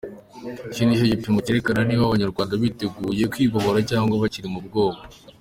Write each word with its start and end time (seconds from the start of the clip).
Iki 0.71 0.83
nicyo 0.83 1.05
gipimo 1.13 1.37
cyerekana 1.45 1.81
niba 1.83 2.03
abanyarwanda 2.05 2.59
biteguye 2.61 3.23
kwibohora 3.31 3.79
cyangwa 3.89 4.21
bakiri 4.21 4.47
mu 4.53 4.59
bwoba. 4.67 5.01